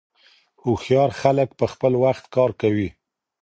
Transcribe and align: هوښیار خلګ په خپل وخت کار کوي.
هوښیار 0.63 1.09
خلګ 1.21 1.49
په 1.59 1.65
خپل 1.73 1.93
وخت 2.03 2.25
کار 2.35 2.51
کوي. 2.61 2.89